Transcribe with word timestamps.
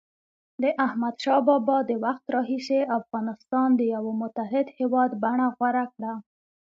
د 0.61 0.63
احمدشاه 0.85 1.41
بابا 1.47 1.77
د 1.89 1.91
وخت 2.05 2.25
راهيسي 2.35 2.79
افغانستان 2.99 3.67
د 3.75 3.81
یوه 3.95 4.11
متحد 4.21 4.67
هېواد 4.79 5.11
بڼه 5.23 5.47
غوره 5.57 5.85
کړه. 5.93 6.13